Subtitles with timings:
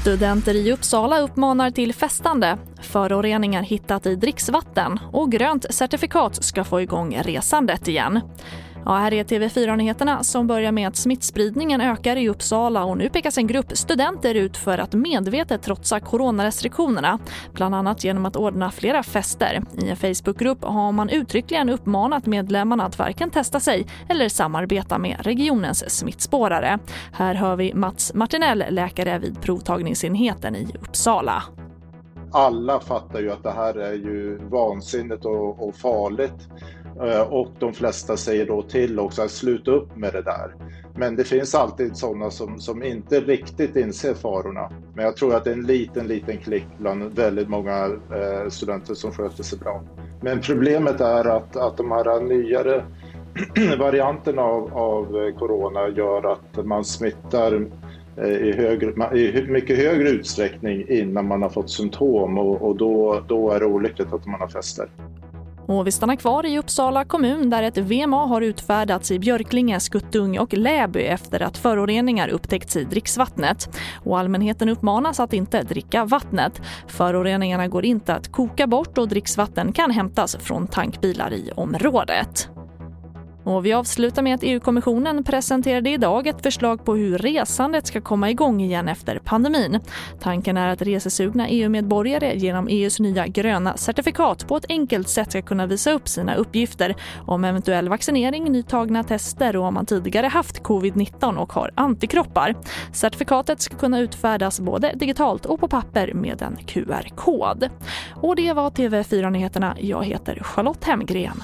[0.00, 6.80] Studenter i Uppsala uppmanar till festande, föroreningar hittat i dricksvatten och grönt certifikat ska få
[6.80, 8.20] igång resandet igen.
[8.84, 13.38] Ja, här är TV4-nyheterna som börjar med att smittspridningen ökar i Uppsala och nu pekas
[13.38, 17.18] en grupp studenter ut för att medvetet trotsa coronarestriktionerna.
[17.52, 19.62] Bland annat genom att ordna flera fester.
[19.78, 25.16] I en Facebookgrupp har man uttryckligen uppmanat medlemmarna att varken testa sig eller samarbeta med
[25.20, 26.78] regionens smittspårare.
[27.12, 31.42] Här hör vi Mats Martinell, läkare vid provtagningsenheten i Uppsala
[32.32, 36.48] alla fattar ju att det här är ju vansinnigt och, och farligt.
[37.00, 40.54] Eh, och de flesta säger då till också att sluta upp med det där.
[40.96, 44.70] Men det finns alltid sådana som, som inte riktigt inser farorna.
[44.94, 48.94] Men jag tror att det är en liten, liten klick bland väldigt många eh, studenter
[48.94, 49.82] som sköter sig bra.
[50.20, 52.84] Men problemet är att, att de här nyare
[53.78, 57.66] varianterna av, av eh, corona gör att man smittar
[58.16, 63.22] eh, i, högre, i mycket högre utsträckning innan man har fått symptom och, och då,
[63.28, 64.88] då är det olyckligt att man har fester.
[65.66, 70.38] Och vi stannar kvar i Uppsala kommun där ett VMA har utfärdats i Björklinge, Skuttung
[70.38, 73.78] och Läby efter att föroreningar upptäckts i dricksvattnet.
[74.04, 76.60] Och allmänheten uppmanas att inte dricka vattnet.
[76.86, 82.48] Föroreningarna går inte att koka bort och dricksvatten kan hämtas från tankbilar i området.
[83.44, 88.30] Och vi avslutar med att EU-kommissionen presenterade idag ett förslag på hur resandet ska komma
[88.30, 89.80] igång igen efter pandemin.
[90.20, 95.42] Tanken är att resesugna EU-medborgare genom EUs nya gröna certifikat på ett enkelt sätt ska
[95.42, 100.62] kunna visa upp sina uppgifter om eventuell vaccinering, nytagna tester och om man tidigare haft
[100.62, 102.54] covid-19 och har antikroppar.
[102.92, 107.68] Certifikatet ska kunna utfärdas både digitalt och på papper med en QR-kod.
[108.14, 109.76] Och det var TV4-nyheterna.
[109.80, 111.42] Jag heter Charlotte Hemgren.